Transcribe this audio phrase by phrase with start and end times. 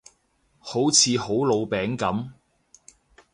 [0.57, 2.31] 好似好老餅噉